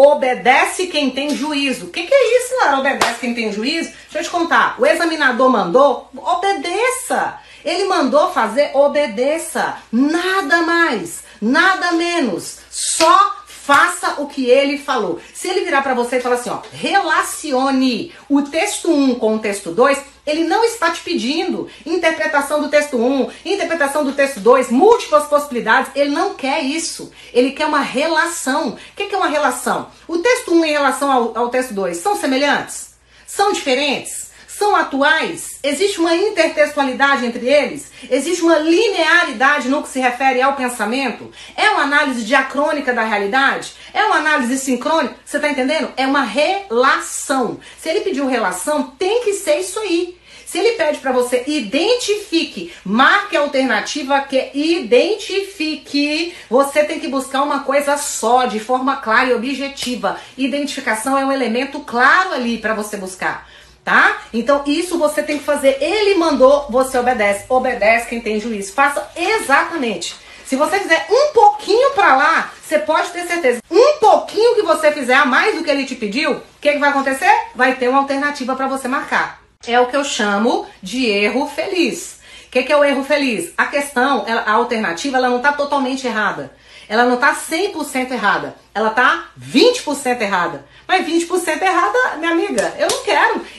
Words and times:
obedece 0.00 0.86
quem 0.86 1.10
tem 1.10 1.34
juízo. 1.34 1.86
O 1.86 1.90
que, 1.90 2.04
que 2.04 2.14
é 2.14 2.38
isso, 2.38 2.56
Lara? 2.56 2.78
Obedece 2.78 3.20
quem 3.20 3.34
tem 3.34 3.52
juízo? 3.52 3.90
Deixa 4.04 4.18
eu 4.18 4.22
te 4.24 4.30
contar. 4.30 4.76
O 4.78 4.86
examinador 4.86 5.50
mandou, 5.50 6.08
obedeça. 6.14 7.38
Ele 7.64 7.84
mandou 7.84 8.32
fazer, 8.32 8.70
obedeça. 8.74 9.76
Nada 9.92 10.62
mais, 10.62 11.22
nada 11.40 11.92
menos. 11.92 12.58
Só 12.70 13.39
faça 13.70 14.20
o 14.20 14.26
que 14.26 14.50
ele 14.50 14.78
falou. 14.78 15.20
Se 15.32 15.46
ele 15.46 15.64
virar 15.64 15.80
para 15.80 15.94
você 15.94 16.16
e 16.16 16.20
falar 16.20 16.34
assim, 16.34 16.50
ó, 16.50 16.58
relacione 16.72 18.12
o 18.28 18.42
texto 18.42 18.90
1 18.90 19.14
com 19.14 19.36
o 19.36 19.38
texto 19.38 19.70
2, 19.70 19.96
ele 20.26 20.42
não 20.42 20.64
está 20.64 20.90
te 20.90 21.00
pedindo 21.02 21.68
interpretação 21.86 22.60
do 22.60 22.68
texto 22.68 22.96
1, 22.96 23.30
interpretação 23.44 24.04
do 24.04 24.10
texto 24.10 24.40
2, 24.40 24.72
múltiplas 24.72 25.28
possibilidades. 25.28 25.92
Ele 25.94 26.10
não 26.10 26.34
quer 26.34 26.64
isso. 26.64 27.12
Ele 27.32 27.52
quer 27.52 27.66
uma 27.66 27.80
relação. 27.80 28.70
O 28.70 28.76
que 28.96 29.14
é 29.14 29.16
uma 29.16 29.28
relação? 29.28 29.86
O 30.08 30.18
texto 30.18 30.52
1 30.52 30.64
em 30.64 30.72
relação 30.72 31.12
ao, 31.12 31.38
ao 31.38 31.48
texto 31.48 31.72
2 31.72 31.96
são 31.96 32.16
semelhantes? 32.16 32.94
São 33.24 33.52
diferentes? 33.52 34.29
São 34.60 34.76
atuais? 34.76 35.58
Existe 35.62 35.98
uma 35.98 36.14
intertextualidade 36.14 37.24
entre 37.24 37.48
eles? 37.48 37.90
Existe 38.10 38.42
uma 38.42 38.58
linearidade 38.58 39.70
no 39.70 39.82
que 39.82 39.88
se 39.88 39.98
refere 39.98 40.42
ao 40.42 40.54
pensamento? 40.54 41.32
É 41.56 41.70
uma 41.70 41.84
análise 41.84 42.26
diacrônica 42.26 42.92
da 42.92 43.02
realidade? 43.02 43.72
É 43.94 44.04
uma 44.04 44.16
análise 44.16 44.58
sincrônica? 44.58 45.16
Você 45.24 45.38
está 45.38 45.48
entendendo? 45.48 45.90
É 45.96 46.06
uma 46.06 46.20
relação. 46.20 47.58
Se 47.78 47.88
ele 47.88 48.02
pediu 48.02 48.26
relação, 48.26 48.88
tem 48.98 49.24
que 49.24 49.32
ser 49.32 49.60
isso 49.60 49.78
aí. 49.78 50.18
Se 50.44 50.58
ele 50.58 50.72
pede 50.72 50.98
para 50.98 51.12
você 51.12 51.42
identifique, 51.46 52.70
marque 52.84 53.38
a 53.38 53.40
alternativa 53.40 54.20
que 54.20 54.36
é 54.36 54.50
identifique, 54.52 56.34
você 56.50 56.84
tem 56.84 57.00
que 57.00 57.08
buscar 57.08 57.42
uma 57.42 57.60
coisa 57.60 57.96
só, 57.96 58.44
de 58.44 58.60
forma 58.60 58.96
clara 58.96 59.30
e 59.30 59.34
objetiva. 59.34 60.20
Identificação 60.36 61.16
é 61.16 61.24
um 61.24 61.32
elemento 61.32 61.80
claro 61.80 62.34
ali 62.34 62.58
para 62.58 62.74
você 62.74 62.98
buscar 62.98 63.48
tá? 63.84 64.22
Então 64.32 64.62
isso 64.66 64.98
você 64.98 65.22
tem 65.22 65.38
que 65.38 65.44
fazer. 65.44 65.78
Ele 65.80 66.14
mandou, 66.14 66.66
você 66.70 66.98
obedece. 66.98 67.44
Obedece 67.48 68.08
quem 68.08 68.20
tem 68.20 68.40
juízo. 68.40 68.72
Faça 68.72 69.08
exatamente. 69.16 70.16
Se 70.44 70.56
você 70.56 70.80
fizer 70.80 71.06
um 71.08 71.32
pouquinho 71.32 71.90
para 71.90 72.16
lá, 72.16 72.52
você 72.60 72.78
pode 72.80 73.10
ter 73.10 73.24
certeza. 73.24 73.60
Um 73.70 73.98
pouquinho 74.00 74.56
que 74.56 74.62
você 74.62 74.90
fizer 74.90 75.14
a 75.14 75.24
mais 75.24 75.54
do 75.54 75.62
que 75.62 75.70
ele 75.70 75.84
te 75.84 75.94
pediu, 75.94 76.32
o 76.32 76.42
que, 76.60 76.72
que 76.72 76.78
vai 76.78 76.90
acontecer? 76.90 77.32
Vai 77.54 77.76
ter 77.76 77.88
uma 77.88 78.00
alternativa 78.00 78.56
para 78.56 78.66
você 78.66 78.88
marcar. 78.88 79.40
É 79.66 79.78
o 79.78 79.86
que 79.86 79.96
eu 79.96 80.02
chamo 80.02 80.66
de 80.82 81.06
erro 81.06 81.46
feliz. 81.46 82.18
O 82.46 82.50
que, 82.50 82.64
que, 82.64 82.72
é 82.72 82.76
o 82.76 82.82
erro 82.82 83.04
feliz? 83.04 83.52
A 83.56 83.66
questão, 83.66 84.24
ela, 84.26 84.40
a 84.40 84.52
alternativa, 84.54 85.18
ela 85.18 85.28
não 85.28 85.36
está 85.36 85.52
totalmente 85.52 86.04
errada. 86.04 86.52
Ela 86.88 87.04
não 87.04 87.14
está 87.14 87.32
100% 87.32 88.10
errada. 88.10 88.56
Ela 88.74 88.88
está 88.88 89.26
20% 89.40 90.20
errada. 90.20 90.66
Mas 90.88 91.06
20% 91.06 91.62
errada, 91.62 92.16
minha 92.18 92.32
amiga, 92.32 92.74
eu 92.76 92.88
não. 92.88 92.99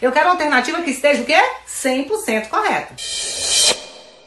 Eu 0.01 0.11
quero 0.11 0.25
uma 0.25 0.33
alternativa 0.33 0.81
que 0.81 0.89
esteja 0.89 1.21
o 1.21 1.25
quê? 1.25 1.37
100% 1.67 2.47
correta. 2.49 2.95